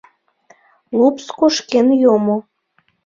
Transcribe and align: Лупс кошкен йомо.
Лупс 0.97 1.25
кошкен 1.39 1.87
йомо. 2.01 2.37